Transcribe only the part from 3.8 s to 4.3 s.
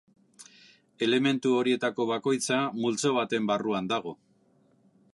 dago.